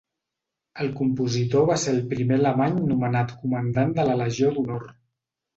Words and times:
El 0.83 0.87
compositor 1.01 1.67
va 1.71 1.77
ser 1.83 1.93
el 1.97 2.01
primer 2.15 2.35
alemany 2.41 2.81
nomenat 2.95 3.37
Comandant 3.45 3.95
de 4.01 4.07
la 4.11 4.21
Legió 4.23 4.55
d'Honor. 4.57 4.91